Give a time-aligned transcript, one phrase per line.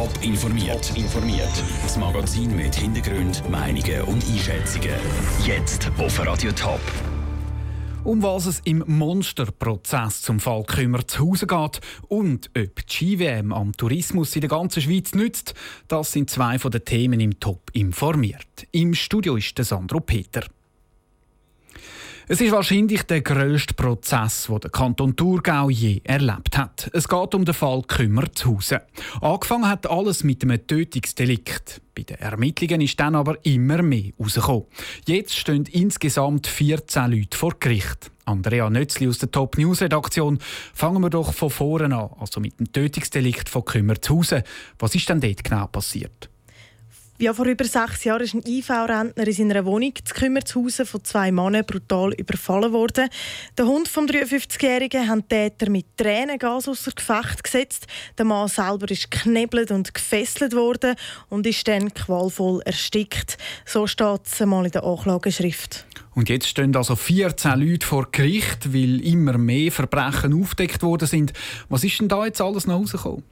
[0.00, 0.96] Top informiert.
[0.96, 1.62] informiert.
[1.82, 4.94] Das Magazin mit Hintergrund, Meinungen und Einschätzungen.
[5.44, 6.80] Jetzt auf Radio Top.
[8.02, 13.52] Um was es im Monsterprozess zum Fall Kümmer zu Hause geht und ob die GWM
[13.52, 15.52] am Tourismus in der ganzen Schweiz nützt,
[15.86, 18.66] das sind zwei von den Themen im Top informiert.
[18.72, 20.44] Im Studio ist der Sandro Peter.
[22.32, 26.88] Es ist wahrscheinlich der grösste Prozess, den der Kanton Thurgau je erlebt hat.
[26.92, 28.82] Es geht um den Fall Kümmer zu Hause.
[29.20, 31.80] Angefangen hat alles mit einem Tötungsdelikt.
[31.92, 34.66] Bei den Ermittlungen ist dann aber immer mehr herausgekommen.
[35.08, 38.12] Jetzt stehen insgesamt 14 Leute vor Gericht.
[38.26, 40.38] Andrea Nötzli aus der Top News Redaktion.
[40.72, 44.44] Fangen wir doch von vorne an, also mit dem Tötungsdelikt von Kümmer zu Hause.
[44.78, 46.29] Was ist denn dort genau passiert?
[47.20, 51.30] Ja, vor über sechs Jahren ist ein IV-Rentner in seiner Wohnung zu Kümmershausen von zwei
[51.30, 53.10] Männern brutal überfallen worden.
[53.58, 57.86] Der Hund vom 53-Jährigen hat Täter mit Tränengas außer Gefecht gesetzt.
[58.16, 60.94] Der Mann selber ist geknebelt und gefesselt worden
[61.28, 63.36] und ist dann qualvoll erstickt.
[63.66, 65.84] So steht es einmal in der Anklageschrift.
[66.14, 71.34] Und jetzt stehen also 14 Leute vor Gericht, weil immer mehr Verbrechen aufdeckt worden sind.
[71.68, 73.24] Was ist denn da jetzt alles noch rausgekommen?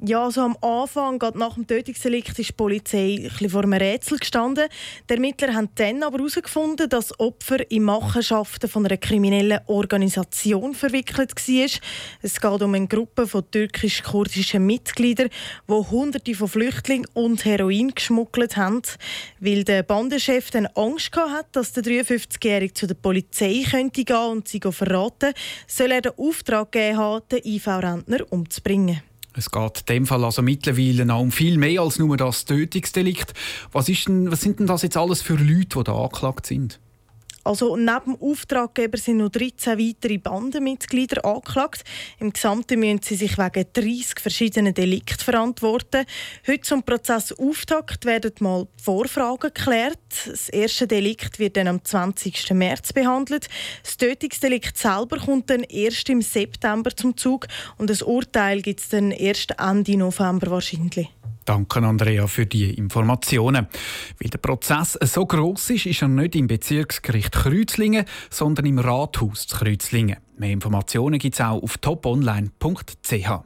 [0.00, 4.18] Ja, also am Anfang, gerade nach dem Tötungsdelikt, ist die Polizei ein vor einem Rätsel
[4.18, 4.68] gestanden.
[5.08, 11.36] Die Ermittler haben dann aber herausgefunden, dass Opfer in Machenschaften von einer kriminellen Organisation verwickelt
[11.36, 11.80] war.
[12.22, 15.28] Es geht um eine Gruppe von türkisch-kurdischen Mitgliedern,
[15.68, 18.82] die Hunderte von Flüchtlingen und Heroin geschmuggelt haben.
[19.38, 24.48] Weil der Bandenchef dann Angst hatte, dass der 53-Jährige zu der Polizei könnte gehen und
[24.48, 25.34] sie verraten,
[25.68, 29.00] soll er den Auftrag gegeben haben, den IV-Rentner umzubringen.
[29.36, 33.34] Es geht in dem Fall also mittlerweile auch um viel mehr als nur das Tötungsdelikt.
[33.72, 36.78] Was, denn, was sind denn das jetzt alles für Leute, die da angeklagt sind?
[37.44, 41.84] Also neben dem Auftraggeber sind noch 13 weitere Bandenmitglieder angeklagt.
[42.18, 46.06] Im Gesamten müssen sie sich wegen 30 verschiedenen Delikten verantworten.
[46.46, 49.98] Heute zum Prozessauftakt werden mal Vorfragen geklärt.
[50.26, 52.50] Das erste Delikt wird dann am 20.
[52.52, 53.48] März behandelt.
[53.82, 57.46] Das Tötungsdelikt selber kommt dann erst im September zum Zug
[57.76, 61.10] und das Urteil gibt es dann erst Ende November wahrscheinlich.
[61.44, 63.68] Danke, Andrea, für die Informationen.
[64.18, 69.46] Weil der Prozess so groß ist, ist er nicht im Bezirksgericht Kreuzlingen, sondern im Rathaus
[69.46, 70.16] zu Kreuzlingen.
[70.38, 73.44] Mehr Informationen gibt es auch auf toponline.ch.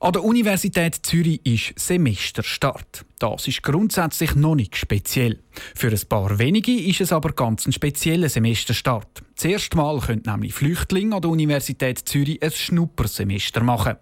[0.00, 3.04] An der Universität Zürich ist Semesterstart.
[3.18, 5.40] Das ist grundsätzlich noch nicht speziell.
[5.74, 9.24] Für ein paar wenige ist es aber ganz ein spezieller Semesterstart.
[9.34, 13.96] Zuerst mal können nämlich Flüchtlinge an der Universität Zürich ein Schnuppersemester machen.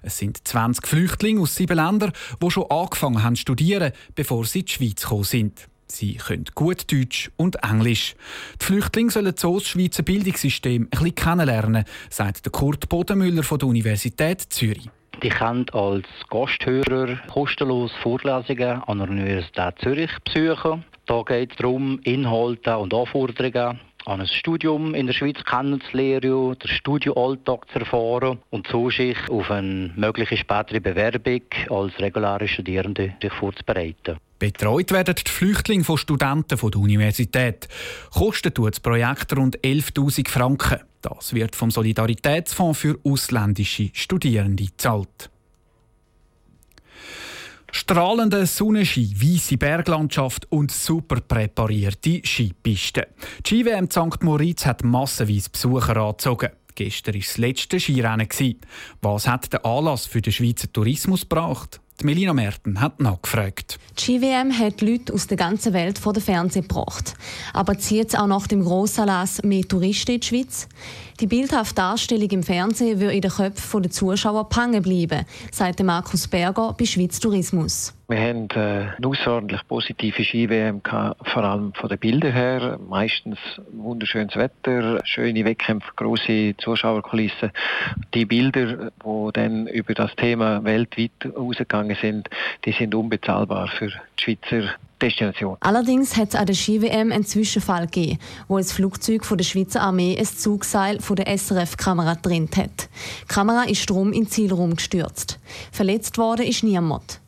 [0.00, 4.60] Es sind 20 Flüchtlinge aus sieben Ländern, die schon angefangen haben zu studieren, bevor sie
[4.60, 5.68] in die Schweiz gekommen sind.
[5.86, 8.14] Sie können gut Deutsch und Englisch.
[8.58, 13.68] Die Flüchtlinge sollen so das Schweizer Bildungssystem ein bisschen kennenlernen, sagt Kurt Bodenmüller von der
[13.68, 14.88] Universität Zürich.
[15.22, 20.84] Die können als Gasthörer kostenlos Vorlesungen an der Universität Zürich besuchen.
[21.06, 26.68] Da geht es darum, Inhalte und Anforderungen an ein Studium in der Schweiz kennenzulernen, den
[26.68, 33.32] Studioalltag zu erfahren und so sich auf eine mögliche spätere Bewerbung als reguläre Studierende sich
[33.32, 34.18] vorzubereiten.
[34.38, 37.68] Betreut werden die Flüchtlinge von Studenten der Universität.
[38.12, 40.80] Kostet das Projekt rund 11.000 Franken.
[41.02, 45.30] Das wird vom Solidaritätsfonds für ausländische Studierende gezahlt.
[47.74, 53.04] Strahlende Sonnenschein, weiße Berglandschaft und super präparierte Skipisten.
[53.40, 54.22] Die Ski-WM St.
[54.22, 56.50] Moritz hat massenweise Besucher angezogen.
[56.74, 58.28] Gestern war das letzte Skirennen.
[59.00, 61.80] Was hat der Anlass für den Schweizer Tourismus gebracht?
[62.04, 63.78] Melina Merten hat nachgefragt.
[63.98, 67.14] Die GWM hat Leute aus der ganzen Welt vor den Fernsehen gebracht.
[67.52, 70.68] Aber zieht es auch nach dem Grossanlass mehr Touristen in die Schweiz?
[71.20, 76.26] Die bildhafte Darstellung im Fernsehen würde in den Köpfen der Zuschauer hängen bleiben, sagt Markus
[76.26, 77.92] Berger bei Schweiz Tourismus.
[78.08, 78.58] Wir haben äh,
[78.96, 82.78] eine außerordentlich positive Ski-WM vor allem von den Bildern her.
[82.88, 83.38] Meistens
[83.72, 87.52] wunderschönes Wetter, schöne Wettkämpfe, große Zuschauerkulissen.
[88.12, 92.28] Die Bilder, die dann über das Thema weltweit ausgegangen sind,
[92.64, 94.74] die sind unbezahlbar für die Schweizer.
[95.60, 99.80] Allerdings hat es an der Ski-WM einen Zwischenfall gegeben, wo ein Flugzeug von der Schweizer
[99.80, 102.88] Armee ein Zugseil von der SRF-Kamera drin hat.
[103.22, 105.40] Die Kamera ist drum in den Zielraum gestürzt.
[105.72, 107.21] Verletzt worden ist niemand.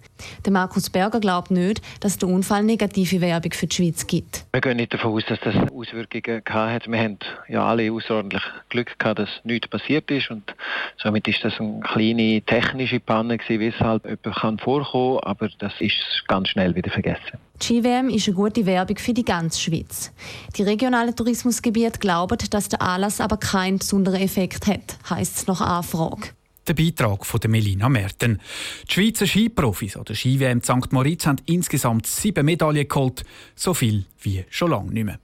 [0.44, 4.44] Der Markus Berger glaubt nicht, dass der Unfall negative Werbung für die Schweiz gibt.
[4.52, 6.88] Wir gehen nicht davon aus, dass das Auswirkungen hat.
[6.88, 7.18] Wir haben
[7.48, 10.54] ja alle außerordentlich Glück gehabt, dass nichts passiert ist und
[11.02, 15.94] somit ist das eine kleine technische Panne gewesen, weshalb jemand kann vorkommen, aber das ist
[16.26, 17.38] ganz schnell wieder vergessen.
[17.60, 20.12] Die Ski-WM ist eine gute Werbung für die ganze Schweiz.
[20.56, 25.60] Die regionalen Tourismusgebiete glauben, dass der Anlass aber keinen besonderen Effekt hat, heisst es nach
[25.60, 26.30] Anfrage.
[26.66, 28.40] Der Beitrag von Melina Merten.
[28.88, 30.92] Die Schweizer Skiprofis an der Ski-WM St.
[30.92, 33.24] Moritz haben insgesamt sieben Medaillen geholt.
[33.54, 35.18] So viel wie schon lange nicht mehr.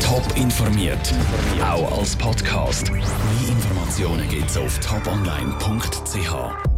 [0.00, 1.14] Top informiert,
[1.60, 2.92] auch als Podcast.
[2.92, 3.02] Mehr
[3.48, 6.75] Informationen gibt es auf toponline.ch.